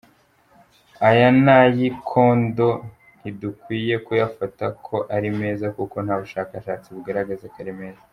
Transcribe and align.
Aya 1.07 1.29
Nayikondo 1.43 2.69
ntidukwiye 3.19 3.95
kuyafata 4.05 4.65
ko 4.85 4.95
ari 5.15 5.29
meza 5.39 5.65
kuko 5.77 5.95
nta 6.05 6.15
bushakashatsi 6.21 6.87
bugaragaza 6.95 7.45
ko 7.53 7.57
ari 7.63 7.73
meza. 7.81 8.01